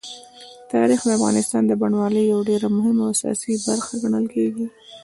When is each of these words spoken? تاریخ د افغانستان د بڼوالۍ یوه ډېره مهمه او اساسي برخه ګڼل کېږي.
تاریخ 0.73 0.99
د 1.05 1.09
افغانستان 1.17 1.63
د 1.67 1.71
بڼوالۍ 1.81 2.23
یوه 2.31 2.47
ډېره 2.49 2.67
مهمه 2.77 3.01
او 3.05 3.09
اساسي 3.15 3.53
برخه 3.67 3.93
ګڼل 4.03 4.25
کېږي. 4.35 4.65